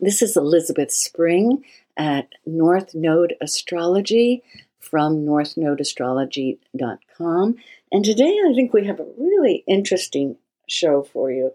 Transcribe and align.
this 0.00 0.22
is 0.22 0.36
Elizabeth 0.36 0.92
Spring 0.92 1.64
at 1.96 2.28
North 2.46 2.94
Node 2.94 3.34
Astrology 3.40 4.44
from 4.78 5.24
northnodeastrology.com. 5.24 7.56
And 7.90 8.04
today 8.04 8.38
I 8.48 8.54
think 8.54 8.72
we 8.72 8.86
have 8.86 9.00
a 9.00 9.06
really 9.16 9.64
interesting 9.66 10.36
show 10.68 11.02
for 11.02 11.32
you. 11.32 11.50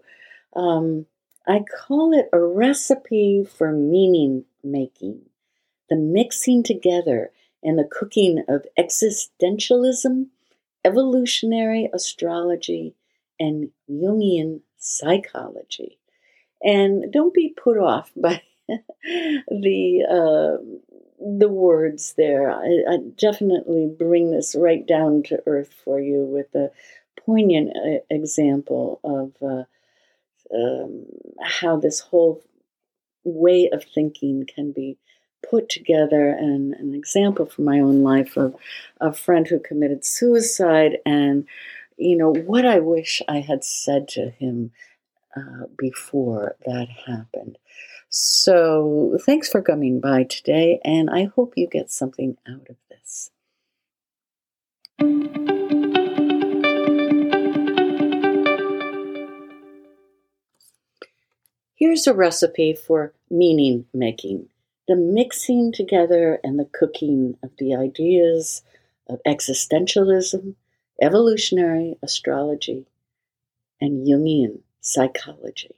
Um, 0.54 1.06
I 1.46 1.60
call 1.60 2.12
it 2.12 2.28
a 2.32 2.40
recipe 2.40 3.44
for 3.44 3.72
meaning 3.72 4.44
making, 4.62 5.22
the 5.88 5.96
mixing 5.96 6.62
together 6.62 7.30
and 7.62 7.78
the 7.78 7.88
cooking 7.90 8.44
of 8.48 8.66
existentialism, 8.78 10.26
evolutionary 10.84 11.88
astrology, 11.92 12.94
and 13.40 13.70
Jungian 13.90 14.60
psychology. 14.78 15.98
And 16.62 17.12
don't 17.12 17.34
be 17.34 17.54
put 17.56 17.78
off 17.78 18.10
by 18.16 18.42
the 18.68 20.04
uh, 20.08 20.64
the 21.20 21.48
words 21.48 22.14
there. 22.16 22.50
I, 22.50 22.84
I, 22.88 22.96
definitely 23.16 23.86
bring 23.86 24.30
this 24.30 24.54
right 24.58 24.86
down 24.86 25.22
to 25.24 25.42
earth 25.46 25.72
for 25.84 26.00
you 26.00 26.24
with 26.24 26.54
a 26.54 26.70
poignant 27.24 27.72
uh, 27.76 27.98
example 28.10 29.00
of 29.04 29.32
uh, 29.42 29.64
um, 30.54 31.06
how 31.42 31.76
this 31.76 32.00
whole 32.00 32.42
way 33.24 33.70
of 33.72 33.84
thinking 33.84 34.46
can 34.46 34.72
be 34.72 34.98
put 35.48 35.68
together 35.68 36.28
and 36.30 36.74
an 36.74 36.94
example 36.94 37.46
from 37.46 37.64
my 37.64 37.80
own 37.80 38.02
life 38.02 38.36
of 38.36 38.54
a 39.00 39.12
friend 39.12 39.46
who 39.46 39.58
committed 39.58 40.04
suicide 40.04 40.98
and 41.04 41.46
you 41.96 42.16
know 42.16 42.32
what 42.32 42.64
i 42.64 42.78
wish 42.78 43.20
i 43.28 43.40
had 43.40 43.62
said 43.62 44.08
to 44.08 44.30
him 44.30 44.70
uh, 45.36 45.66
before 45.76 46.56
that 46.66 46.88
happened. 47.06 47.58
So, 48.08 49.18
thanks 49.26 49.48
for 49.48 49.60
coming 49.60 50.00
by 50.00 50.24
today, 50.24 50.80
and 50.84 51.10
I 51.10 51.24
hope 51.24 51.54
you 51.56 51.66
get 51.66 51.90
something 51.90 52.36
out 52.46 52.68
of 52.70 52.76
this. 52.88 53.30
Here's 61.74 62.06
a 62.06 62.14
recipe 62.14 62.72
for 62.74 63.12
meaning 63.28 63.86
making 63.92 64.48
the 64.86 64.96
mixing 64.96 65.72
together 65.72 66.38
and 66.44 66.58
the 66.58 66.66
cooking 66.66 67.36
of 67.42 67.50
the 67.58 67.74
ideas 67.74 68.62
of 69.08 69.20
existentialism, 69.26 70.54
evolutionary 71.00 71.96
astrology, 72.02 72.86
and 73.80 74.06
Jungian 74.06 74.60
psychology. 74.84 75.74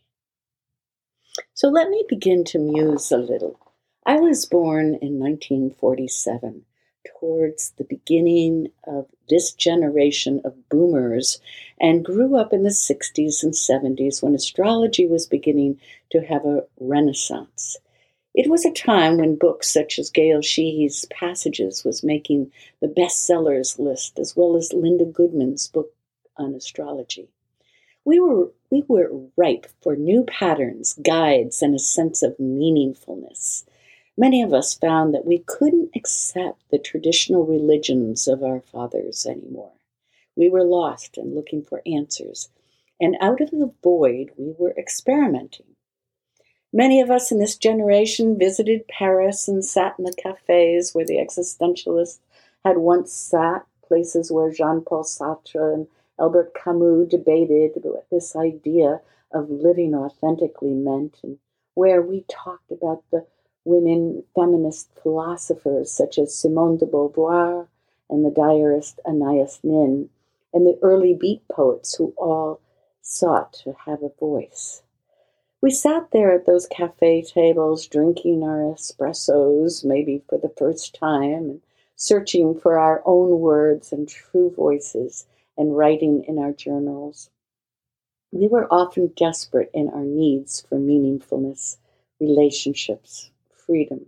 So 1.54 1.68
let 1.68 1.88
me 1.88 2.04
begin 2.08 2.42
to 2.46 2.58
muse 2.58 3.12
a 3.12 3.16
little. 3.16 3.58
I 4.04 4.16
was 4.16 4.46
born 4.46 4.96
in 5.00 5.20
1947, 5.20 6.64
towards 7.06 7.70
the 7.78 7.84
beginning 7.84 8.72
of 8.84 9.06
this 9.28 9.52
generation 9.52 10.40
of 10.44 10.68
boomers, 10.68 11.40
and 11.80 12.04
grew 12.04 12.36
up 12.36 12.52
in 12.52 12.64
the 12.64 12.70
60s 12.70 13.44
and 13.44 13.52
70s 13.54 14.22
when 14.22 14.34
astrology 14.34 15.06
was 15.06 15.26
beginning 15.26 15.80
to 16.10 16.20
have 16.22 16.44
a 16.44 16.64
renaissance. 16.80 17.76
It 18.34 18.50
was 18.50 18.66
a 18.66 18.72
time 18.72 19.18
when 19.18 19.36
books 19.36 19.72
such 19.72 20.00
as 20.00 20.10
Gail 20.10 20.40
Sheehy's 20.40 21.06
Passages 21.06 21.84
was 21.84 22.02
making 22.02 22.50
the 22.80 22.88
bestsellers 22.88 23.78
list, 23.78 24.18
as 24.18 24.34
well 24.34 24.56
as 24.56 24.72
Linda 24.72 25.04
Goodman's 25.04 25.68
book 25.68 25.92
on 26.36 26.54
astrology. 26.54 27.28
We 28.06 28.20
were, 28.20 28.52
we 28.70 28.84
were 28.86 29.10
ripe 29.36 29.66
for 29.82 29.96
new 29.96 30.22
patterns, 30.22 30.96
guides, 31.04 31.60
and 31.60 31.74
a 31.74 31.80
sense 31.80 32.22
of 32.22 32.36
meaningfulness. 32.38 33.64
Many 34.16 34.42
of 34.42 34.54
us 34.54 34.74
found 34.74 35.12
that 35.12 35.26
we 35.26 35.40
couldn't 35.40 35.90
accept 35.96 36.62
the 36.70 36.78
traditional 36.78 37.44
religions 37.44 38.28
of 38.28 38.44
our 38.44 38.60
fathers 38.60 39.26
anymore. 39.26 39.72
We 40.36 40.48
were 40.48 40.62
lost 40.62 41.18
and 41.18 41.34
looking 41.34 41.64
for 41.64 41.82
answers, 41.84 42.48
and 43.00 43.16
out 43.20 43.40
of 43.40 43.50
the 43.50 43.72
void, 43.82 44.30
we 44.36 44.54
were 44.56 44.74
experimenting. 44.78 45.66
Many 46.72 47.00
of 47.00 47.10
us 47.10 47.32
in 47.32 47.40
this 47.40 47.56
generation 47.56 48.38
visited 48.38 48.86
Paris 48.86 49.48
and 49.48 49.64
sat 49.64 49.96
in 49.98 50.04
the 50.04 50.12
cafes 50.12 50.94
where 50.94 51.04
the 51.04 51.16
existentialists 51.18 52.20
had 52.64 52.76
once 52.76 53.12
sat, 53.12 53.66
places 53.82 54.30
where 54.30 54.52
Jean 54.52 54.82
Paul 54.82 55.02
Sartre 55.02 55.74
and 55.74 55.88
Albert 56.18 56.54
Camus 56.54 57.08
debated 57.08 57.72
what 57.84 58.08
this 58.10 58.34
idea 58.34 59.02
of 59.30 59.50
living 59.50 59.94
authentically 59.94 60.72
meant, 60.72 61.18
and 61.22 61.38
where 61.74 62.00
we 62.00 62.24
talked 62.26 62.72
about 62.72 63.04
the 63.10 63.26
women 63.64 64.24
feminist 64.34 64.88
philosophers 65.02 65.92
such 65.92 66.18
as 66.18 66.34
Simone 66.34 66.78
de 66.78 66.86
Beauvoir 66.86 67.68
and 68.08 68.24
the 68.24 68.30
diarist 68.30 68.98
Anais 69.04 69.58
Nin, 69.62 70.08
and 70.54 70.66
the 70.66 70.78
early 70.80 71.12
beat 71.12 71.46
poets 71.48 71.96
who 71.96 72.14
all 72.16 72.60
sought 73.02 73.52
to 73.52 73.72
have 73.84 74.02
a 74.02 74.08
voice. 74.08 74.82
We 75.60 75.70
sat 75.70 76.12
there 76.12 76.32
at 76.32 76.46
those 76.46 76.66
cafe 76.66 77.22
tables 77.22 77.86
drinking 77.86 78.42
our 78.42 78.60
espressos, 78.60 79.84
maybe 79.84 80.22
for 80.28 80.38
the 80.38 80.54
first 80.56 80.94
time, 80.94 81.50
and 81.50 81.62
searching 81.94 82.58
for 82.58 82.78
our 82.78 83.02
own 83.04 83.40
words 83.40 83.92
and 83.92 84.08
true 84.08 84.50
voices 84.50 85.26
and 85.56 85.76
writing 85.76 86.24
in 86.26 86.38
our 86.38 86.52
journals. 86.52 87.30
We 88.32 88.48
were 88.48 88.72
often 88.72 89.12
desperate 89.16 89.70
in 89.72 89.88
our 89.88 90.04
needs 90.04 90.60
for 90.68 90.78
meaningfulness, 90.78 91.76
relationships, 92.20 93.30
freedom. 93.66 94.06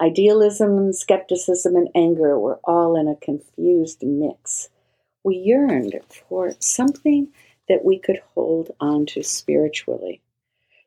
Idealism 0.00 0.78
and 0.78 0.94
skepticism 0.94 1.74
and 1.74 1.88
anger 1.94 2.38
were 2.38 2.60
all 2.64 2.96
in 2.96 3.08
a 3.08 3.16
confused 3.16 4.02
mix. 4.02 4.68
We 5.24 5.36
yearned 5.36 5.98
for 6.08 6.52
something 6.60 7.28
that 7.68 7.84
we 7.84 7.98
could 7.98 8.20
hold 8.34 8.70
on 8.80 9.06
to 9.06 9.22
spiritually. 9.22 10.20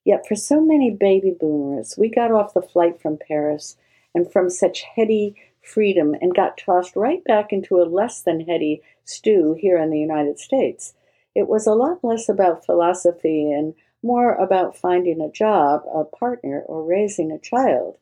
Yet 0.03 0.25
for 0.27 0.35
so 0.35 0.61
many 0.61 0.89
baby 0.91 1.35
boomers, 1.37 1.95
we 1.97 2.09
got 2.09 2.31
off 2.31 2.53
the 2.53 2.61
flight 2.61 3.01
from 3.01 3.17
Paris 3.17 3.77
and 4.15 4.31
from 4.31 4.49
such 4.49 4.81
heady 4.81 5.35
freedom 5.61 6.15
and 6.21 6.35
got 6.35 6.57
tossed 6.57 6.95
right 6.95 7.23
back 7.23 7.53
into 7.53 7.81
a 7.81 7.83
less 7.83 8.21
than 8.21 8.41
heady 8.41 8.81
stew 9.05 9.55
here 9.59 9.77
in 9.77 9.89
the 9.89 9.99
United 9.99 10.39
States. 10.39 10.93
It 11.35 11.47
was 11.47 11.67
a 11.67 11.73
lot 11.73 12.03
less 12.03 12.27
about 12.27 12.65
philosophy 12.65 13.51
and 13.51 13.73
more 14.03 14.33
about 14.33 14.75
finding 14.75 15.21
a 15.21 15.31
job, 15.31 15.83
a 15.93 16.03
partner, 16.03 16.61
or 16.67 16.83
raising 16.83 17.31
a 17.31 17.39
child. 17.39 17.97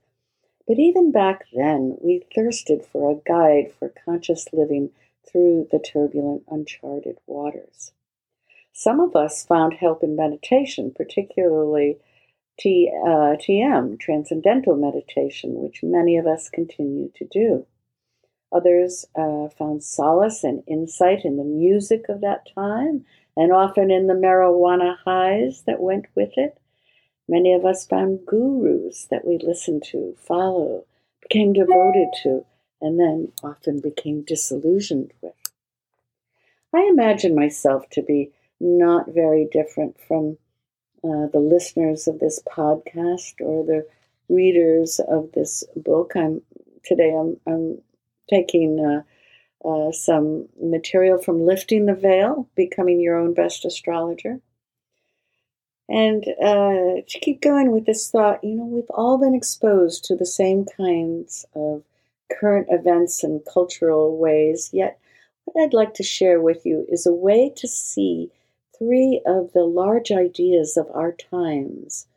But 0.67 0.79
even 0.79 1.11
back 1.11 1.45
then, 1.53 1.97
we 2.01 2.25
thirsted 2.33 2.85
for 2.85 3.11
a 3.11 3.21
guide 3.27 3.73
for 3.77 3.93
conscious 4.05 4.47
living 4.53 4.91
through 5.25 5.67
the 5.71 5.79
turbulent, 5.79 6.43
uncharted 6.49 7.17
waters. 7.27 7.91
Some 8.71 8.99
of 8.99 9.15
us 9.15 9.45
found 9.45 9.73
help 9.73 10.03
in 10.03 10.15
meditation, 10.15 10.91
particularly 10.95 11.97
T, 12.59 12.91
uh, 12.93 13.37
TM, 13.37 13.97
Transcendental 13.99 14.75
Meditation, 14.75 15.61
which 15.61 15.81
many 15.81 16.17
of 16.17 16.27
us 16.27 16.49
continue 16.49 17.09
to 17.15 17.25
do. 17.25 17.65
Others 18.51 19.05
uh, 19.15 19.47
found 19.49 19.83
solace 19.83 20.43
and 20.43 20.63
insight 20.67 21.23
in 21.23 21.37
the 21.37 21.43
music 21.43 22.09
of 22.09 22.21
that 22.21 22.47
time 22.53 23.05
and 23.37 23.53
often 23.53 23.89
in 23.89 24.07
the 24.07 24.13
marijuana 24.13 24.97
highs 25.05 25.61
that 25.65 25.79
went 25.79 26.07
with 26.15 26.33
it. 26.35 26.59
Many 27.27 27.53
of 27.53 27.63
us 27.63 27.85
found 27.85 28.25
gurus 28.25 29.05
that 29.09 29.25
we 29.25 29.37
listened 29.37 29.83
to, 29.91 30.15
followed, 30.17 30.83
became 31.21 31.53
devoted 31.53 32.09
to, 32.23 32.45
and 32.81 32.99
then 32.99 33.31
often 33.43 33.79
became 33.79 34.23
disillusioned 34.23 35.13
with. 35.21 35.35
I 36.73 36.87
imagine 36.89 37.35
myself 37.35 37.89
to 37.91 38.01
be 38.01 38.31
not 38.59 39.13
very 39.13 39.47
different 39.49 39.99
from 40.01 40.37
uh, 41.03 41.27
the 41.31 41.39
listeners 41.39 42.07
of 42.07 42.19
this 42.19 42.41
podcast 42.47 43.41
or 43.41 43.65
the 43.65 43.87
readers 44.27 44.99
of 44.99 45.31
this 45.33 45.63
book. 45.75 46.13
I'm 46.15 46.41
today. 46.83 47.13
I'm, 47.13 47.37
I'm 47.47 47.81
taking 48.29 48.79
uh, 48.79 49.67
uh, 49.67 49.91
some 49.91 50.47
material 50.61 51.21
from 51.21 51.45
Lifting 51.45 51.85
the 51.85 51.95
Veil, 51.95 52.47
Becoming 52.55 52.99
Your 52.99 53.17
Own 53.17 53.33
Best 53.33 53.65
Astrologer. 53.65 54.39
And 55.89 56.23
uh, 56.39 57.01
to 57.07 57.19
keep 57.19 57.41
going 57.41 57.71
with 57.71 57.85
this 57.85 58.11
thought, 58.11 58.43
you 58.43 58.55
know, 58.55 58.65
we've 58.65 58.91
all 58.91 59.17
been 59.17 59.33
exposed 59.33 60.05
to 60.05 60.15
the 60.15 60.25
same 60.25 60.65
kinds 60.77 61.45
of 61.55 61.83
current 62.31 62.67
events 62.69 63.23
and 63.23 63.41
cultural 63.51 64.17
ways, 64.17 64.69
yet, 64.71 64.99
what 65.45 65.63
I'd 65.63 65.73
like 65.73 65.95
to 65.95 66.03
share 66.03 66.39
with 66.39 66.63
you 66.63 66.85
is 66.89 67.07
a 67.07 67.11
way 67.11 67.51
to 67.55 67.67
see 67.67 68.29
three 68.79 69.21
of 69.25 69.53
the 69.53 69.65
large 69.65 70.11
ideas 70.11 70.77
of 70.77 70.87
our 70.93 71.11
times 71.11 72.07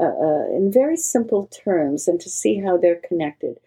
uh, 0.00 0.04
uh, 0.04 0.46
in 0.56 0.72
very 0.72 0.96
simple 0.96 1.46
terms 1.48 2.08
and 2.08 2.20
to 2.20 2.30
see 2.30 2.60
how 2.60 2.76
they're 2.76 3.02
connected. 3.06 3.58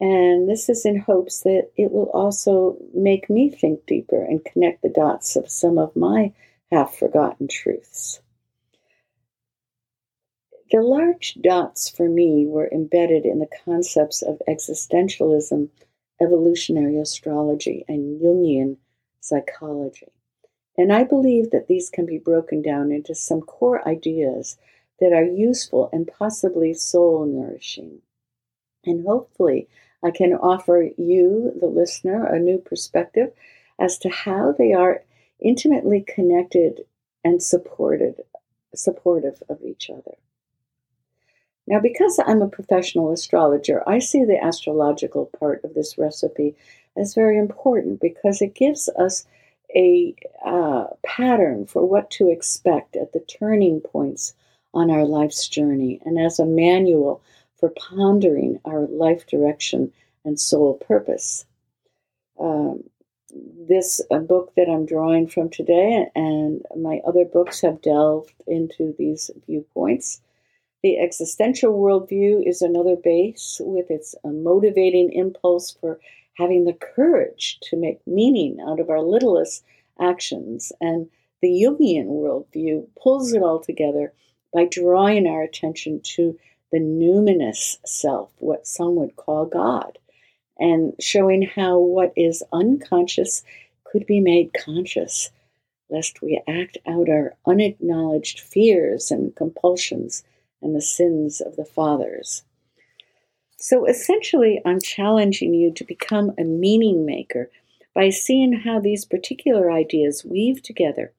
And 0.00 0.48
this 0.48 0.68
is 0.68 0.84
in 0.84 0.98
hopes 0.98 1.40
that 1.40 1.70
it 1.76 1.92
will 1.92 2.10
also 2.10 2.76
make 2.94 3.28
me 3.28 3.50
think 3.50 3.86
deeper 3.86 4.22
and 4.22 4.44
connect 4.44 4.82
the 4.82 4.88
dots 4.88 5.36
of 5.36 5.50
some 5.50 5.78
of 5.78 5.94
my 5.94 6.32
half 6.70 6.96
forgotten 6.96 7.48
truths. 7.48 8.20
The 10.70 10.80
large 10.80 11.34
dots 11.40 11.88
for 11.88 12.08
me 12.08 12.46
were 12.46 12.70
embedded 12.70 13.26
in 13.26 13.40
the 13.40 13.48
concepts 13.64 14.22
of 14.22 14.40
existentialism, 14.48 15.68
evolutionary 16.22 16.98
astrology, 16.98 17.84
and 17.88 18.20
Jungian 18.20 18.76
psychology. 19.20 20.12
And 20.80 20.94
I 20.94 21.04
believe 21.04 21.50
that 21.50 21.66
these 21.66 21.90
can 21.90 22.06
be 22.06 22.16
broken 22.16 22.62
down 22.62 22.90
into 22.90 23.14
some 23.14 23.42
core 23.42 23.86
ideas 23.86 24.56
that 24.98 25.12
are 25.12 25.22
useful 25.22 25.90
and 25.92 26.10
possibly 26.10 26.72
soul 26.72 27.26
nourishing. 27.26 28.00
And 28.86 29.04
hopefully, 29.06 29.68
I 30.02 30.10
can 30.10 30.32
offer 30.32 30.88
you, 30.96 31.52
the 31.60 31.66
listener, 31.66 32.24
a 32.24 32.38
new 32.38 32.56
perspective 32.56 33.34
as 33.78 33.98
to 33.98 34.08
how 34.08 34.52
they 34.52 34.72
are 34.72 35.04
intimately 35.38 36.00
connected 36.00 36.86
and 37.22 37.42
supported, 37.42 38.22
supportive 38.74 39.42
of 39.50 39.62
each 39.62 39.90
other. 39.90 40.16
Now, 41.66 41.80
because 41.80 42.18
I'm 42.24 42.40
a 42.40 42.48
professional 42.48 43.12
astrologer, 43.12 43.86
I 43.86 43.98
see 43.98 44.24
the 44.24 44.42
astrological 44.42 45.26
part 45.26 45.62
of 45.62 45.74
this 45.74 45.98
recipe 45.98 46.56
as 46.96 47.12
very 47.12 47.36
important 47.36 48.00
because 48.00 48.40
it 48.40 48.54
gives 48.54 48.88
us 48.98 49.26
a 49.74 50.14
uh, 50.44 50.86
pattern 51.04 51.66
for 51.66 51.86
what 51.86 52.10
to 52.12 52.30
expect 52.30 52.96
at 52.96 53.12
the 53.12 53.20
turning 53.20 53.80
points 53.80 54.34
on 54.74 54.90
our 54.90 55.04
life's 55.04 55.48
journey 55.48 56.00
and 56.04 56.18
as 56.18 56.38
a 56.38 56.46
manual 56.46 57.22
for 57.58 57.70
pondering 57.70 58.58
our 58.64 58.86
life 58.86 59.26
direction 59.26 59.92
and 60.24 60.38
soul 60.38 60.74
purpose. 60.74 61.44
Um, 62.38 62.84
this 63.68 64.00
book 64.10 64.52
that 64.56 64.68
I'm 64.68 64.86
drawing 64.86 65.28
from 65.28 65.50
today 65.50 66.06
and 66.14 66.64
my 66.76 67.00
other 67.06 67.24
books 67.24 67.60
have 67.60 67.82
delved 67.82 68.34
into 68.46 68.94
these 68.98 69.30
viewpoints. 69.46 70.20
The 70.82 70.98
existential 70.98 71.74
worldview 71.74 72.48
is 72.48 72.62
another 72.62 72.96
base 72.96 73.60
with 73.62 73.90
its 73.90 74.14
motivating 74.24 75.12
impulse 75.12 75.76
for 75.80 76.00
having 76.36 76.64
the 76.64 76.72
courage 76.72 77.58
to 77.62 77.76
make 77.76 78.06
meaning 78.06 78.58
out 78.66 78.80
of 78.80 78.90
our 78.90 79.02
littlest 79.02 79.64
actions. 80.00 80.72
And 80.80 81.08
the 81.42 81.48
Jungian 81.48 82.06
worldview 82.06 82.86
pulls 83.00 83.32
it 83.32 83.42
all 83.42 83.60
together 83.60 84.12
by 84.52 84.66
drawing 84.66 85.26
our 85.26 85.42
attention 85.42 86.00
to 86.02 86.38
the 86.72 86.78
numinous 86.78 87.78
self, 87.84 88.30
what 88.38 88.66
some 88.66 88.96
would 88.96 89.16
call 89.16 89.46
God, 89.46 89.98
and 90.58 90.94
showing 91.00 91.42
how 91.42 91.78
what 91.78 92.12
is 92.16 92.42
unconscious 92.52 93.42
could 93.84 94.06
be 94.06 94.20
made 94.20 94.52
conscious, 94.54 95.30
lest 95.88 96.22
we 96.22 96.40
act 96.46 96.78
out 96.86 97.08
our 97.08 97.34
unacknowledged 97.46 98.40
fears 98.40 99.10
and 99.10 99.34
compulsions 99.34 100.22
and 100.62 100.74
the 100.74 100.80
sins 100.80 101.40
of 101.40 101.56
the 101.56 101.64
fathers. 101.64 102.42
So 103.60 103.84
essentially, 103.84 104.62
I'm 104.64 104.80
challenging 104.80 105.52
you 105.52 105.70
to 105.74 105.84
become 105.84 106.32
a 106.38 106.44
meaning 106.44 107.04
maker 107.04 107.50
by 107.94 108.08
seeing 108.08 108.54
how 108.54 108.80
these 108.80 109.04
particular 109.04 109.70
ideas 109.70 110.24
weave 110.24 110.62
together 110.62 111.12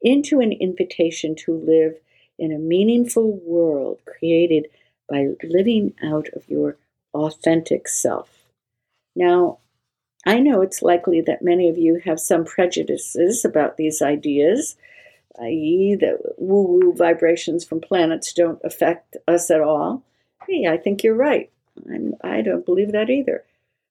into 0.00 0.40
an 0.40 0.52
invitation 0.52 1.34
to 1.34 1.52
live 1.52 2.00
in 2.38 2.50
a 2.50 2.58
meaningful 2.58 3.32
world 3.44 3.98
created 4.06 4.68
by 5.06 5.34
living 5.44 5.92
out 6.02 6.28
of 6.34 6.48
your 6.48 6.78
authentic 7.12 7.86
self. 7.86 8.46
Now, 9.14 9.58
I 10.24 10.38
know 10.38 10.62
it's 10.62 10.80
likely 10.80 11.20
that 11.20 11.42
many 11.42 11.68
of 11.68 11.76
you 11.76 12.00
have 12.06 12.18
some 12.18 12.46
prejudices 12.46 13.44
about 13.44 13.76
these 13.76 14.00
ideas, 14.00 14.76
i.e., 15.38 15.94
that 16.00 16.20
woo 16.38 16.62
woo 16.62 16.94
vibrations 16.96 17.66
from 17.66 17.82
planets 17.82 18.32
don't 18.32 18.60
affect 18.64 19.18
us 19.28 19.50
at 19.50 19.60
all. 19.60 20.02
Hey, 20.48 20.66
I 20.66 20.78
think 20.78 21.04
you're 21.04 21.14
right. 21.14 21.51
I'm, 21.88 22.14
I 22.22 22.42
don't 22.42 22.66
believe 22.66 22.92
that 22.92 23.10
either. 23.10 23.44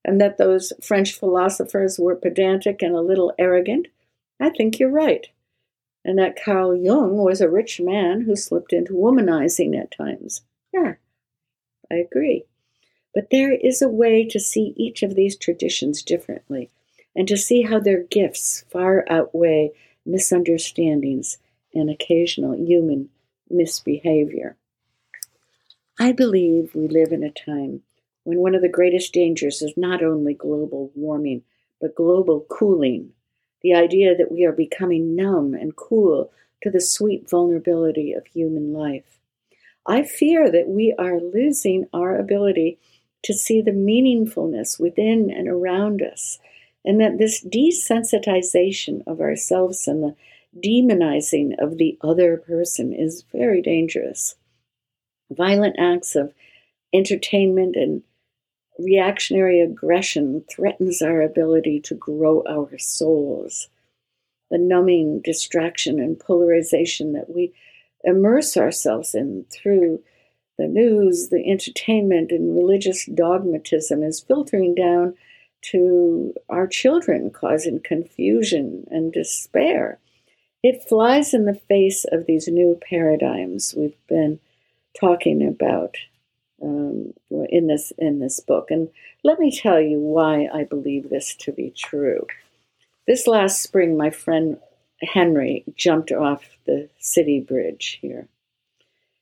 And 0.04 0.20
that 0.20 0.38
those 0.38 0.74
French 0.82 1.14
philosophers 1.14 2.00
were 2.00 2.16
pedantic 2.16 2.82
and 2.82 2.96
a 2.96 3.02
little 3.02 3.34
arrogant. 3.38 3.88
I 4.40 4.50
think 4.50 4.80
you're 4.80 4.90
right. 4.90 5.28
And 6.04 6.18
that 6.18 6.42
Carl 6.42 6.76
Jung 6.76 7.18
was 7.18 7.42
a 7.42 7.50
rich 7.50 7.80
man 7.80 8.22
who 8.22 8.36
slipped 8.36 8.74
into 8.74 8.94
womanizing 8.94 9.80
at 9.80 9.92
times. 9.92 10.42
Yeah, 10.74 10.96
I 11.92 11.96
agree. 11.96 12.46
But 13.14 13.30
there 13.30 13.52
is 13.52 13.82
a 13.82 13.90
way 13.90 14.26
to 14.26 14.40
see 14.40 14.74
each 14.78 15.04
of 15.04 15.16
these 15.16 15.36
traditions 15.36 16.02
differently 16.02 16.72
and 17.16 17.28
to 17.28 17.38
see 17.38 17.64
how 17.64 17.80
their 17.80 18.04
gifts 18.04 18.66
far 18.70 19.06
outweigh 19.10 19.72
misunderstandings 20.06 21.38
and 21.74 21.90
occasional 21.90 22.56
human 22.56 23.10
misbehavior. 23.50 24.56
I 26.02 26.14
believe 26.14 26.74
we 26.74 26.88
live 26.88 27.12
in 27.12 27.22
a 27.22 27.30
time 27.30 27.84
when 28.24 28.40
one 28.40 28.56
of 28.56 28.64
the 28.64 28.68
greatest 28.68 29.14
dangers 29.14 29.62
is 29.62 29.78
not 29.78 30.02
only 30.02 30.34
global 30.34 30.92
warming, 30.96 31.44
but 31.80 31.94
global 31.94 32.44
cooling. 32.50 33.12
The 33.62 33.76
idea 33.76 34.18
that 34.18 34.32
we 34.32 34.44
are 34.44 34.52
becoming 34.52 35.16
numb 35.16 35.54
and 35.54 35.76
cool 35.76 36.32
to 36.64 36.72
the 36.72 36.82
sweet 36.82 37.30
vulnerability 37.30 38.14
of 38.14 38.26
human 38.26 38.74
life. 38.74 39.20
I 39.86 40.02
fear 40.02 40.50
that 40.50 40.68
we 40.68 40.92
are 40.98 41.20
losing 41.20 41.86
our 41.94 42.18
ability 42.18 42.80
to 43.22 43.34
see 43.36 43.62
the 43.62 43.70
meaningfulness 43.70 44.80
within 44.80 45.30
and 45.30 45.48
around 45.48 46.02
us, 46.02 46.40
and 46.84 47.00
that 47.00 47.20
this 47.20 47.46
desensitization 47.46 49.04
of 49.06 49.22
ourselves 49.22 49.88
and 49.88 50.02
the 50.02 50.16
demonizing 50.60 51.54
of 51.60 51.78
the 51.78 52.00
other 52.02 52.38
person 52.38 52.92
is 52.92 53.24
very 53.32 53.62
dangerous. 53.62 54.36
Violent 55.32 55.78
acts 55.80 56.16
of 56.16 56.34
entertainment 56.94 57.76
and 57.76 58.04
reactionary 58.78 59.62
aggression 59.62 60.44
threatens 60.50 61.02
our 61.02 61.22
ability 61.22 61.80
to 61.80 61.96
grow 61.96 62.44
our 62.48 62.78
souls. 62.78 63.70
The 64.50 64.58
numbing 64.58 65.22
distraction 65.22 66.00
and 66.00 66.20
polarization 66.20 67.14
that 67.14 67.34
we 67.34 67.54
immerse 68.04 68.58
ourselves 68.58 69.16
in 69.16 69.46
through 69.50 70.04
the 70.58 70.68
news, 70.68 71.30
the 71.30 71.50
entertainment, 71.50 72.32
and 72.32 72.56
religious 72.56 73.06
dogmatism 73.06 74.04
is 74.04 74.20
filtering 74.20 74.76
down 74.76 75.16
to 75.62 76.34
our 76.50 76.68
children, 76.68 77.30
causing 77.30 77.80
confusion 77.80 78.86
and 78.92 79.14
despair. 79.14 80.00
It 80.64 80.88
flies 80.88 81.34
in 81.34 81.46
the 81.46 81.60
face 81.68 82.06
of 82.12 82.26
these 82.26 82.48
new 82.48 82.80
paradigms 82.82 83.74
we've 83.76 83.98
been 84.08 84.40
talking 85.00 85.48
about 85.48 85.96
um, 86.62 87.14
in 87.50 87.68
this 87.68 87.92
in 87.98 88.20
this 88.20 88.40
book, 88.40 88.70
and 88.70 88.90
let 89.24 89.40
me 89.40 89.52
tell 89.52 89.82
you 89.82 90.00
why 90.00 90.48
I 90.54 90.64
believe 90.64 91.10
this 91.10 91.36
to 91.38 91.52
be 91.52 91.72
true. 91.76 92.28
This 93.08 93.28
last 93.28 93.62
spring, 93.62 93.98
my 93.98 94.10
friend 94.10 94.58
Henry 95.02 95.64
jumped 95.76 96.12
off 96.12 96.58
the 96.66 96.90
city 97.00 97.40
bridge 97.40 97.98
here. 98.02 98.28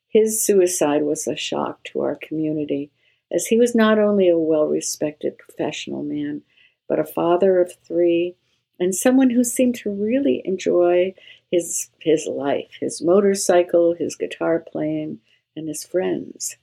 His 0.09 0.43
suicide 0.43 1.03
was 1.03 1.27
a 1.27 1.35
shock 1.35 1.83
to 1.85 2.01
our 2.01 2.15
community, 2.15 2.91
as 3.31 3.47
he 3.47 3.57
was 3.57 3.75
not 3.75 3.99
only 3.99 4.27
a 4.27 4.37
well 4.37 4.67
respected 4.67 5.37
professional 5.37 6.03
man, 6.03 6.41
but 6.87 6.99
a 6.99 7.05
father 7.05 7.61
of 7.61 7.73
three 7.85 8.35
and 8.79 8.95
someone 8.95 9.29
who 9.29 9.43
seemed 9.43 9.75
to 9.75 9.89
really 9.89 10.41
enjoy 10.45 11.13
his, 11.51 11.89
his 11.99 12.25
life, 12.27 12.77
his 12.79 13.01
motorcycle, 13.01 13.93
his 13.93 14.15
guitar 14.15 14.63
playing, 14.71 15.19
and 15.59 15.67
his 15.67 15.83
friends. 15.83 16.55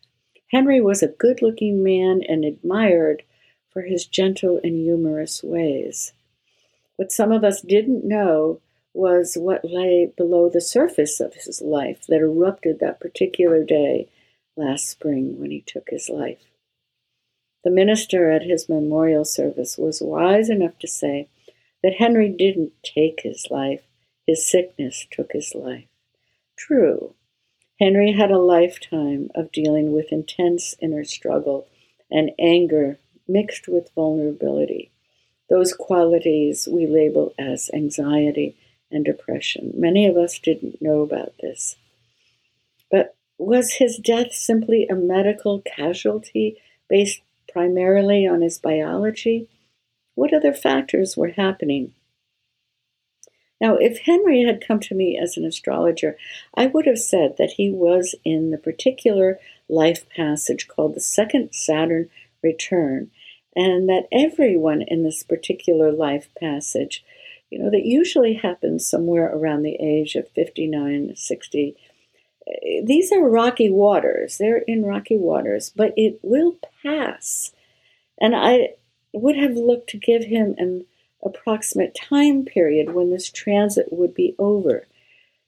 Henry 0.51 0.81
was 0.81 1.03
a 1.03 1.09
good 1.09 1.43
looking 1.43 1.83
man 1.85 2.23
and 2.27 2.45
admired 2.45 3.23
for 3.71 3.83
his 3.83 4.07
gentle 4.07 4.59
and 4.65 4.75
humorous 4.75 5.43
ways. 5.43 6.13
What 6.97 7.13
some 7.13 7.31
of 7.31 7.45
us 7.45 7.61
didn't 7.61 8.05
know 8.05 8.61
was 8.95 9.37
what 9.39 9.65
lay 9.65 10.11
below 10.17 10.49
the 10.49 10.63
surface 10.63 11.21
of 11.21 11.35
his 11.35 11.61
life 11.61 12.07
that 12.09 12.21
erupted 12.21 12.81
that 12.81 12.99
particular 12.99 13.63
day 13.63 14.09
last 14.57 14.89
spring 14.89 15.39
when 15.39 15.51
he 15.51 15.61
took 15.61 15.91
his 15.91 16.09
life. 16.09 16.47
The 17.63 17.71
minister 17.71 18.31
at 18.31 18.43
his 18.45 18.69
memorial 18.69 19.27
service 19.27 19.77
was 19.77 20.01
wise 20.01 20.49
enough 20.49 20.79
to 20.79 20.89
say 20.89 21.29
that 21.83 21.97
Henry 21.99 22.31
didn't 22.31 22.73
take 22.83 23.21
his 23.23 23.49
life, 23.51 23.83
his 24.27 24.49
sickness 24.49 25.07
took 25.11 25.33
his 25.33 25.55
life. 25.55 25.89
True, 26.57 27.16
Henry 27.79 28.13
had 28.13 28.31
a 28.31 28.39
lifetime 28.39 29.31
of 29.35 29.53
dealing 29.53 29.93
with 29.93 30.13
intense 30.13 30.75
inner 30.81 31.05
struggle 31.05 31.67
and 32.11 32.31
anger 32.39 32.99
mixed 33.29 33.69
with 33.69 33.93
vulnerability, 33.95 34.91
those 35.51 35.75
qualities 35.75 36.67
we 36.71 36.87
label 36.87 37.35
as 37.39 37.71
anxiety 37.75 38.57
and 38.91 39.05
depression. 39.05 39.73
Many 39.77 40.07
of 40.07 40.17
us 40.17 40.39
didn't 40.39 40.81
know 40.81 41.03
about 41.03 41.35
this. 41.41 41.77
But 42.91 43.15
was 43.37 43.75
his 43.75 43.99
death 43.99 44.33
simply 44.33 44.87
a 44.87 44.95
medical 44.95 45.61
casualty 45.61 46.57
based 46.89 47.21
primarily 47.53 48.27
on 48.27 48.41
his 48.41 48.59
biology? 48.59 49.49
What 50.15 50.33
other 50.33 50.55
factors 50.55 51.17
were 51.17 51.33
happening? 51.33 51.93
Now, 53.61 53.77
if 53.77 54.01
Henry 54.01 54.43
had 54.43 54.67
come 54.67 54.81
to 54.81 54.95
me 54.95 55.19
as 55.19 55.37
an 55.37 55.45
astrologer, 55.45 56.17
I 56.55 56.67
would 56.67 56.87
have 56.87 56.99
said 56.99 57.37
that 57.39 57.53
he 57.53 57.71
was 57.71 58.15
in 58.25 58.51
the 58.51 58.59
particular 58.59 59.39
life 59.69 60.09
passage 60.11 60.69
called 60.69 60.95
the 60.95 61.01
second 61.01 61.55
Saturn 61.55 62.11
return, 62.43 63.11
and 63.55 63.89
that 63.89 64.09
everyone 64.13 64.83
in 64.83 65.03
this 65.03 65.23
particular 65.23 65.91
life 65.91 66.29
passage, 66.39 67.05
you 67.51 67.59
know, 67.59 67.71
that 67.71 67.87
usually 67.87 68.35
happens 68.35 68.87
somewhere 68.87 69.35
around 69.35 69.63
the 69.63 69.77
age 69.81 70.17
of 70.17 70.29
59, 70.31 71.17
60, 71.17 71.77
eh, 72.47 72.83
these 72.85 73.11
are 73.11 73.27
rocky 73.27 73.71
waters. 73.71 74.37
They're 74.37 74.59
in 74.59 74.85
rocky 74.85 75.17
waters, 75.17 75.73
but 75.75 75.95
it 75.97 76.21
will 76.23 76.59
pass. 76.83 77.53
And 78.21 78.37
I 78.37 78.75
would 79.15 79.37
have 79.37 79.57
looked 79.57 79.89
to 79.91 79.99
give 79.99 80.25
him 80.25 80.55
an 80.59 80.85
approximate 81.27 81.95
time 81.95 82.45
period 82.45 82.95
when 82.95 83.11
this 83.11 83.31
transit 83.31 83.89
would 83.91 84.15
be 84.15 84.35
over, 84.39 84.87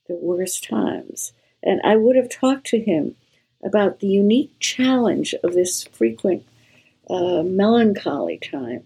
the 0.06 0.14
worst 0.14 0.64
times. 0.64 1.32
And 1.62 1.80
I 1.82 1.96
would 1.96 2.16
have 2.16 2.28
talked 2.28 2.66
to 2.68 2.80
him 2.80 3.16
about 3.62 4.00
the 4.00 4.06
unique 4.06 4.52
challenge 4.60 5.34
of 5.42 5.54
this 5.54 5.84
frequent 5.84 6.44
uh, 7.10 7.42
melancholy 7.42 8.38
time. 8.38 8.84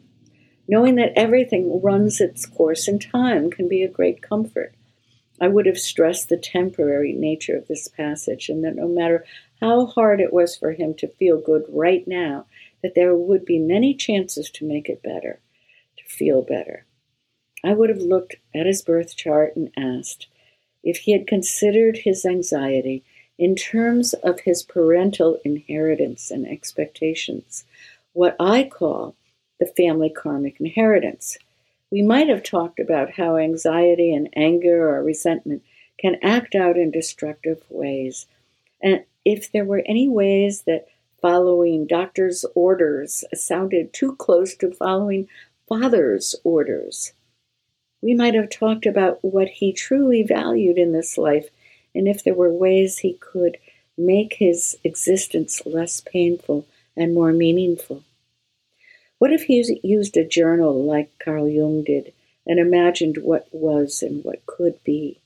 Knowing 0.68 0.94
that 0.94 1.12
everything 1.16 1.82
runs 1.82 2.20
its 2.20 2.46
course 2.46 2.88
in 2.88 2.98
time 2.98 3.50
can 3.50 3.68
be 3.68 3.82
a 3.82 3.88
great 3.88 4.22
comfort. 4.22 4.72
I 5.40 5.48
would 5.48 5.66
have 5.66 5.78
stressed 5.78 6.28
the 6.28 6.36
temporary 6.36 7.12
nature 7.12 7.56
of 7.56 7.66
this 7.66 7.88
passage 7.88 8.48
and 8.48 8.62
that 8.64 8.76
no 8.76 8.86
matter 8.86 9.24
how 9.60 9.86
hard 9.86 10.20
it 10.20 10.32
was 10.32 10.56
for 10.56 10.72
him 10.72 10.94
to 10.94 11.08
feel 11.08 11.40
good 11.40 11.64
right 11.68 12.06
now, 12.06 12.46
that 12.82 12.94
there 12.94 13.14
would 13.14 13.44
be 13.44 13.58
many 13.58 13.94
chances 13.94 14.50
to 14.50 14.64
make 14.64 14.88
it 14.88 15.02
better, 15.02 15.40
feel 16.12 16.42
better. 16.42 16.84
I 17.64 17.74
would 17.74 17.88
have 17.90 18.02
looked 18.02 18.36
at 18.54 18.66
his 18.66 18.82
birth 18.82 19.16
chart 19.16 19.56
and 19.56 19.70
asked 19.76 20.26
if 20.82 20.98
he 20.98 21.12
had 21.12 21.26
considered 21.26 21.98
his 21.98 22.24
anxiety 22.24 23.04
in 23.38 23.56
terms 23.56 24.12
of 24.14 24.40
his 24.40 24.62
parental 24.62 25.38
inheritance 25.44 26.30
and 26.30 26.46
expectations, 26.46 27.64
what 28.12 28.36
I 28.38 28.64
call 28.64 29.14
the 29.58 29.66
family 29.66 30.10
karmic 30.10 30.60
inheritance. 30.60 31.38
We 31.90 32.02
might 32.02 32.28
have 32.28 32.42
talked 32.42 32.80
about 32.80 33.12
how 33.12 33.36
anxiety 33.36 34.14
and 34.14 34.28
anger 34.34 34.88
or 34.88 35.02
resentment 35.02 35.62
can 35.98 36.16
act 36.22 36.54
out 36.54 36.76
in 36.76 36.90
destructive 36.90 37.62
ways, 37.70 38.26
and 38.82 39.04
if 39.24 39.52
there 39.52 39.64
were 39.64 39.82
any 39.86 40.08
ways 40.08 40.62
that 40.62 40.88
following 41.20 41.86
doctor's 41.86 42.44
orders 42.56 43.24
sounded 43.32 43.92
too 43.92 44.16
close 44.16 44.56
to 44.56 44.72
following 44.72 45.28
father's 45.80 46.34
orders. 46.44 47.12
We 48.02 48.12
might 48.14 48.34
have 48.34 48.50
talked 48.50 48.84
about 48.84 49.24
what 49.24 49.48
he 49.48 49.72
truly 49.72 50.22
valued 50.22 50.76
in 50.76 50.92
this 50.92 51.16
life 51.16 51.48
and 51.94 52.06
if 52.06 52.22
there 52.22 52.34
were 52.34 52.52
ways 52.52 52.98
he 52.98 53.14
could 53.14 53.56
make 53.96 54.34
his 54.34 54.76
existence 54.84 55.62
less 55.64 56.02
painful 56.02 56.66
and 56.94 57.14
more 57.14 57.32
meaningful. 57.32 58.02
What 59.18 59.32
if 59.32 59.44
he 59.44 59.80
used 59.82 60.16
a 60.16 60.26
journal 60.26 60.84
like 60.84 61.18
Carl 61.18 61.48
Jung 61.48 61.84
did 61.84 62.12
and 62.46 62.58
imagined 62.58 63.18
what 63.22 63.48
was 63.50 64.02
and 64.02 64.22
what 64.24 64.44
could 64.44 64.82
be? 64.84 65.20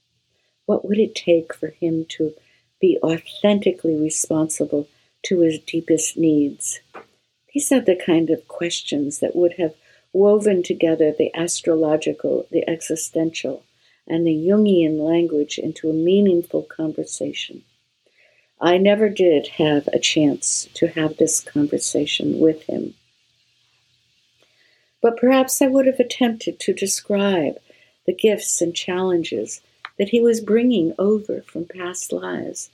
What 0.67 0.87
would 0.87 0.99
it 0.99 1.17
take 1.17 1.55
for 1.55 1.69
him 1.69 2.05
to 2.11 2.35
be 2.81 2.99
authentically 3.03 3.97
responsible 3.97 4.87
to 5.25 5.41
his 5.41 5.59
deepest 5.59 6.17
needs? 6.17 6.79
These 7.53 7.73
are 7.73 7.81
the 7.81 7.97
kind 7.97 8.31
of 8.31 8.47
questions 8.47 9.19
that 9.19 9.35
would 9.35 9.55
have 9.55 9.75
woven 10.17 10.63
together 10.63 11.13
the 11.13 11.31
astrological, 11.35 12.47
the 12.51 12.67
existential, 12.69 13.63
and 14.09 14.27
the 14.27 14.35
Jungian 14.35 14.99
language 14.99 15.59
into 15.59 15.91
a 15.91 15.93
meaningful 15.93 16.63
conversation. 16.63 17.63
I 18.59 18.79
never 18.79 19.11
did 19.11 19.47
have 19.59 19.87
a 19.89 19.99
chance 19.99 20.69
to 20.75 20.87
have 20.89 21.19
this 21.19 21.41
conversation 21.41 22.39
with 22.41 22.63
him. 22.63 22.95
But 25.03 25.19
perhaps 25.19 25.61
I 25.61 25.67
would 25.67 25.87
have 25.87 26.01
attempted 26.01 26.59
to 26.61 26.73
describe 26.73 27.59
the 28.07 28.15
gifts 28.15 28.63
and 28.63 28.75
challenges 28.75 29.61
that 29.99 30.09
he 30.09 30.23
was 30.23 30.41
bringing 30.41 30.95
over 30.99 31.43
from 31.43 31.67
past 31.67 32.11
lives 32.11 32.71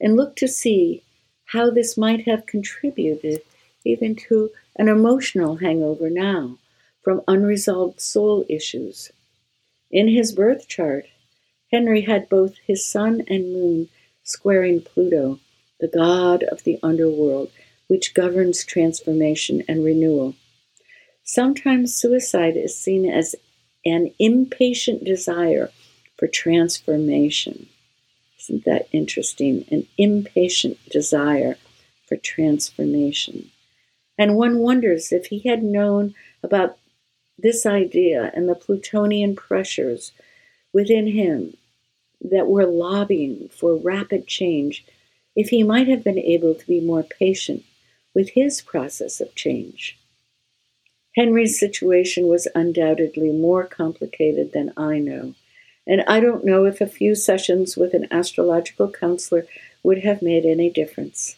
and 0.00 0.14
look 0.14 0.36
to 0.36 0.46
see 0.46 1.02
how 1.46 1.70
this 1.70 1.98
might 1.98 2.24
have 2.28 2.46
contributed 2.46 3.42
even 3.84 4.14
to 4.14 4.50
an 4.76 4.88
emotional 4.88 5.56
hangover 5.56 6.08
now 6.08 6.56
from 7.04 7.22
unresolved 7.28 8.00
soul 8.00 8.44
issues. 8.48 9.12
In 9.90 10.08
his 10.08 10.32
birth 10.32 10.66
chart, 10.66 11.04
Henry 11.70 12.00
had 12.00 12.28
both 12.28 12.56
his 12.66 12.84
sun 12.84 13.22
and 13.28 13.52
moon 13.52 13.88
squaring 14.22 14.80
Pluto, 14.80 15.38
the 15.78 15.88
god 15.88 16.42
of 16.44 16.64
the 16.64 16.78
underworld, 16.82 17.50
which 17.86 18.14
governs 18.14 18.64
transformation 18.64 19.62
and 19.68 19.84
renewal. 19.84 20.34
Sometimes 21.22 21.94
suicide 21.94 22.56
is 22.56 22.78
seen 22.78 23.08
as 23.08 23.34
an 23.84 24.12
impatient 24.18 25.04
desire 25.04 25.70
for 26.16 26.26
transformation. 26.26 27.68
Isn't 28.40 28.64
that 28.64 28.88
interesting? 28.92 29.64
An 29.70 29.86
impatient 29.98 30.78
desire 30.88 31.56
for 32.06 32.16
transformation. 32.16 33.50
And 34.18 34.36
one 34.36 34.58
wonders 34.58 35.12
if 35.12 35.26
he 35.26 35.40
had 35.40 35.62
known 35.62 36.14
about 36.42 36.78
this 37.38 37.66
idea 37.66 38.30
and 38.34 38.48
the 38.48 38.54
Plutonian 38.54 39.34
pressures 39.34 40.12
within 40.72 41.06
him 41.06 41.56
that 42.20 42.46
were 42.46 42.66
lobbying 42.66 43.48
for 43.48 43.76
rapid 43.76 44.26
change, 44.26 44.84
if 45.36 45.48
he 45.48 45.62
might 45.62 45.88
have 45.88 46.04
been 46.04 46.18
able 46.18 46.54
to 46.54 46.66
be 46.66 46.80
more 46.80 47.02
patient 47.02 47.64
with 48.14 48.30
his 48.30 48.60
process 48.62 49.20
of 49.20 49.34
change. 49.34 49.98
Henry's 51.16 51.58
situation 51.58 52.26
was 52.26 52.48
undoubtedly 52.54 53.30
more 53.30 53.64
complicated 53.64 54.52
than 54.52 54.72
I 54.76 54.98
know, 54.98 55.34
and 55.86 56.02
I 56.08 56.20
don't 56.20 56.44
know 56.44 56.64
if 56.64 56.80
a 56.80 56.86
few 56.86 57.14
sessions 57.14 57.76
with 57.76 57.94
an 57.94 58.08
astrological 58.10 58.90
counselor 58.90 59.46
would 59.82 59.98
have 59.98 60.22
made 60.22 60.44
any 60.44 60.70
difference. 60.70 61.36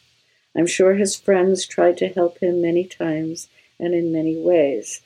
I'm 0.56 0.66
sure 0.66 0.94
his 0.94 1.16
friends 1.16 1.66
tried 1.66 1.98
to 1.98 2.08
help 2.08 2.38
him 2.38 2.62
many 2.62 2.84
times 2.84 3.48
and 3.78 3.92
in 3.92 4.12
many 4.12 4.36
ways, 4.36 5.02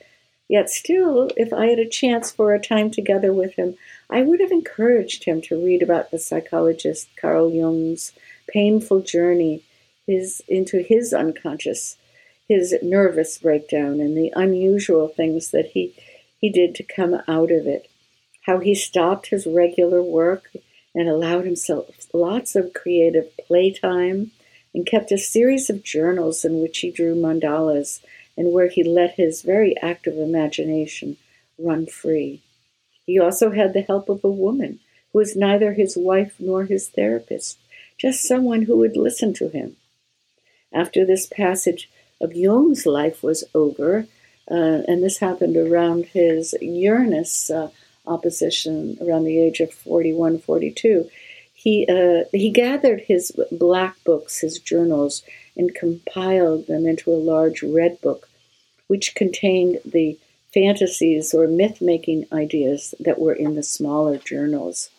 Yet 0.51 0.69
still, 0.69 1.31
if 1.37 1.53
I 1.53 1.67
had 1.67 1.79
a 1.79 1.89
chance 1.89 2.33
for 2.33 2.53
a 2.53 2.59
time 2.59 2.91
together 2.91 3.33
with 3.33 3.55
him, 3.55 3.77
I 4.11 4.23
would 4.23 4.41
have 4.41 4.51
encouraged 4.51 5.23
him 5.23 5.41
to 5.43 5.65
read 5.65 5.81
about 5.81 6.11
the 6.11 6.19
psychologist 6.19 7.07
Carl 7.15 7.53
Jung's 7.55 8.13
painful 8.49 9.03
journey 9.03 9.63
his, 10.09 10.43
into 10.49 10.83
his 10.83 11.13
unconscious, 11.13 11.99
his 12.49 12.75
nervous 12.83 13.39
breakdown, 13.39 14.01
and 14.01 14.17
the 14.17 14.33
unusual 14.35 15.07
things 15.07 15.53
that 15.53 15.67
he, 15.67 15.95
he 16.41 16.51
did 16.51 16.75
to 16.75 16.83
come 16.83 17.23
out 17.29 17.53
of 17.53 17.69
it. 17.69 17.89
How 18.47 18.59
he 18.59 18.75
stopped 18.75 19.29
his 19.29 19.47
regular 19.47 20.03
work 20.03 20.51
and 20.97 21.09
allowed 21.09 21.45
himself 21.45 22.09
lots 22.13 22.57
of 22.57 22.75
creative 22.75 23.31
playtime 23.47 24.33
and 24.75 24.85
kept 24.85 25.13
a 25.13 25.19
series 25.19 25.71
of 25.71 25.85
journals 25.85 26.45
in 26.45 26.61
which 26.61 26.79
he 26.79 26.91
drew 26.91 27.15
mandalas 27.15 28.01
and 28.41 28.53
where 28.53 28.69
he 28.69 28.83
let 28.83 29.17
his 29.17 29.43
very 29.43 29.77
active 29.83 30.17
imagination 30.17 31.19
run 31.59 31.85
free. 31.85 32.41
He 33.05 33.21
also 33.21 33.51
had 33.51 33.75
the 33.75 33.83
help 33.83 34.09
of 34.09 34.25
a 34.25 34.31
woman 34.31 34.81
who 35.13 35.19
was 35.19 35.37
neither 35.37 35.75
his 35.75 35.95
wife 35.95 36.37
nor 36.39 36.65
his 36.65 36.89
therapist, 36.89 37.59
just 37.99 38.27
someone 38.27 38.63
who 38.63 38.79
would 38.79 38.97
listen 38.97 39.35
to 39.35 39.51
him. 39.51 39.77
After 40.73 41.05
this 41.05 41.27
passage 41.27 41.91
of 42.19 42.33
Jung's 42.33 42.87
life 42.87 43.23
was 43.23 43.45
over, 43.55 44.07
uh, 44.51 44.81
and 44.89 45.03
this 45.03 45.19
happened 45.19 45.59
around 45.59 46.07
his 46.07 46.55
Uranus 46.63 47.51
uh, 47.51 47.69
opposition 48.07 48.97
around 49.03 49.25
the 49.25 49.39
age 49.39 49.61
of 49.61 49.71
41, 49.71 50.39
42, 50.39 51.11
he, 51.53 51.87
uh, 51.87 52.25
he 52.33 52.49
gathered 52.49 53.03
his 53.03 53.39
black 53.53 54.03
books, 54.03 54.39
his 54.39 54.59
journals, 54.59 55.23
and 55.59 55.75
compiled 55.75 56.69
them 56.69 56.87
into 56.87 57.13
a 57.13 57.21
large 57.21 57.63
red 57.63 58.01
book 58.01 58.30
which 58.91 59.15
contained 59.15 59.79
the 59.85 60.19
fantasies 60.53 61.33
or 61.33 61.47
myth 61.47 61.81
making 61.81 62.27
ideas 62.33 62.93
that 62.99 63.21
were 63.21 63.33
in 63.33 63.55
the 63.55 63.63
smaller 63.63 64.19
journals. 64.19 64.91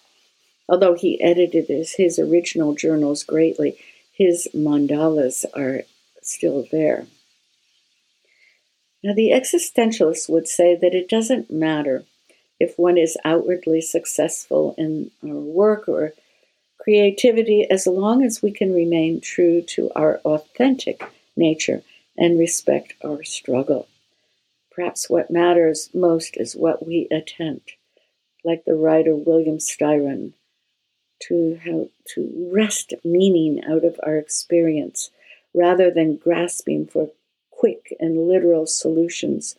Although 0.70 0.94
he 0.94 1.20
edited 1.20 1.68
his, 1.68 1.96
his 1.96 2.18
original 2.18 2.74
journals 2.74 3.26
greatly, 3.26 3.78
his 4.14 4.48
mandalas 4.56 5.44
are 5.54 5.82
still 6.22 6.66
there. 6.72 7.06
Now, 9.04 9.14
the 9.14 9.32
existentialists 9.32 10.30
would 10.30 10.48
say 10.48 10.74
that 10.74 10.96
it 10.96 11.10
doesn't 11.10 11.52
matter 11.52 12.06
if 12.62 12.80
one 12.80 12.98
is 12.98 13.18
outwardly 13.26 13.82
successful 13.82 14.74
in 14.78 15.12
our 15.22 15.36
work 15.36 15.90
or 15.90 16.14
creativity 16.80 17.70
as 17.70 17.86
long 17.88 18.24
as 18.24 18.42
we 18.42 18.52
can 18.52 18.74
remain 18.74 19.20
true 19.20 19.62
to 19.64 19.92
our 19.98 20.22
authentic 20.24 21.04
nature 21.36 21.84
and 22.18 22.40
respect 22.40 22.94
our 23.04 23.24
struggle. 23.24 23.88
Perhaps 24.72 25.10
what 25.10 25.32
matters 25.32 25.90
most 25.94 26.38
is 26.38 26.56
what 26.56 26.86
we 26.86 27.08
attempt 27.12 27.74
like 28.44 28.66
the 28.66 28.76
writer 28.76 29.16
William 29.16 29.58
Styron, 29.58 30.34
to 31.20 31.90
to 32.08 32.50
wrest 32.52 32.94
meaning 33.04 33.64
out 33.64 33.84
of 33.84 34.00
our 34.04 34.18
experience 34.18 35.12
rather 35.54 35.92
than 35.92 36.18
grasping 36.18 36.88
for 36.88 37.12
quick 37.52 37.96
and 38.00 38.28
literal 38.28 38.66
solutions 38.66 39.56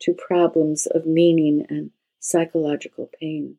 to 0.00 0.14
problems 0.14 0.86
of 0.86 1.04
meaning 1.04 1.66
and 1.68 1.90
psychological 2.18 3.10
pain. 3.20 3.56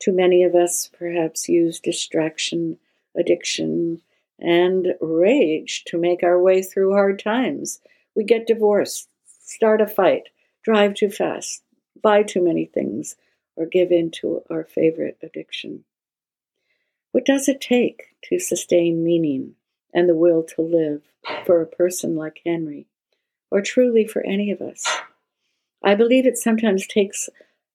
Too 0.00 0.12
many 0.12 0.42
of 0.42 0.54
us 0.54 0.88
perhaps 0.98 1.48
use 1.48 1.78
distraction, 1.78 2.78
addiction, 3.14 4.00
and 4.42 4.88
rage 5.00 5.84
to 5.86 5.96
make 5.96 6.22
our 6.22 6.40
way 6.40 6.62
through 6.62 6.92
hard 6.92 7.18
times. 7.18 7.80
We 8.14 8.24
get 8.24 8.46
divorced, 8.46 9.08
start 9.24 9.80
a 9.80 9.86
fight, 9.86 10.24
drive 10.64 10.94
too 10.94 11.10
fast, 11.10 11.62
buy 12.02 12.24
too 12.24 12.42
many 12.42 12.66
things, 12.66 13.16
or 13.54 13.66
give 13.66 13.92
in 13.92 14.10
to 14.10 14.42
our 14.50 14.64
favorite 14.64 15.16
addiction. 15.22 15.84
What 17.12 17.24
does 17.24 17.48
it 17.48 17.60
take 17.60 18.16
to 18.24 18.38
sustain 18.38 19.04
meaning 19.04 19.54
and 19.94 20.08
the 20.08 20.16
will 20.16 20.42
to 20.42 20.62
live 20.62 21.02
for 21.46 21.60
a 21.60 21.66
person 21.66 22.16
like 22.16 22.40
Henry, 22.44 22.86
or 23.50 23.60
truly 23.60 24.06
for 24.06 24.26
any 24.26 24.50
of 24.50 24.60
us? 24.60 24.86
I 25.84 25.94
believe 25.94 26.26
it 26.26 26.38
sometimes 26.38 26.86
takes 26.86 27.28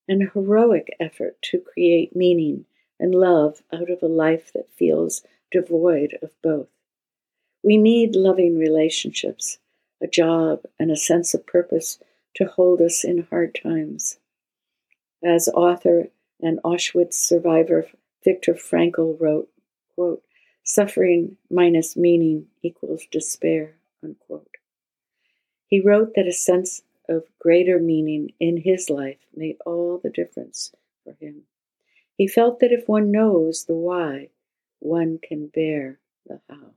an 0.08 0.32
heroic 0.34 0.90
effort 1.00 1.42
to 1.44 1.60
create 1.60 2.16
meaning 2.16 2.66
and 3.00 3.14
love 3.14 3.62
out 3.72 3.90
of 3.90 4.02
a 4.02 4.08
life 4.08 4.52
that 4.54 4.74
feels 4.76 5.24
devoid 5.52 6.18
of 6.22 6.32
both. 6.42 6.70
We 7.64 7.78
need 7.78 8.16
loving 8.16 8.58
relationships, 8.58 9.58
a 10.02 10.08
job, 10.08 10.64
and 10.80 10.92
a 10.92 10.96
sense 10.96 11.34
of 11.34 11.46
purpose 11.46 12.00
to 12.36 12.46
hold 12.46 12.82
us 12.82 13.04
in 13.04 13.28
hard 13.30 13.58
times. 13.62 14.20
As 15.24 15.48
author 15.50 16.10
and 16.42 16.60
Auschwitz 16.64 17.16
survivor 17.16 17.88
Viktor 18.24 18.54
Frankl 18.54 19.20
wrote, 19.20 19.50
quote, 19.96 20.24
suffering 20.64 21.38
minus 21.50 21.96
meaning 21.96 22.48
equals 22.62 23.08
despair, 23.12 23.76
unquote. 24.04 24.58
He 25.66 25.80
wrote 25.80 26.14
that 26.16 26.28
a 26.28 26.34
sense 26.34 26.82
of 27.10 27.24
greater 27.40 27.80
meaning 27.80 28.34
in 28.40 28.58
his 28.58 28.90
life 28.90 29.20
made 29.36 29.58
all 29.66 29.98
the 29.98 30.10
difference 30.10 30.74
for 31.04 31.16
him. 31.20 31.44
He 32.18 32.28
felt 32.28 32.60
that 32.60 32.72
if 32.72 32.88
one 32.88 33.12
knows 33.12 33.66
the 33.66 33.76
why, 33.76 34.30
one 34.80 35.20
can 35.22 35.48
bear 35.48 36.00
the 36.26 36.40
how. 36.50 36.72